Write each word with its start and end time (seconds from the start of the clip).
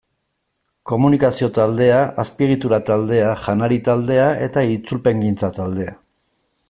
Komunikazio 0.91 1.49
taldea, 1.57 1.99
Azpiegitura 2.23 2.79
taldea, 2.87 3.29
Janari 3.45 3.77
taldea 3.91 4.27
eta 4.47 4.65
Itzulpengintza 4.79 5.53
taldea. 5.61 5.97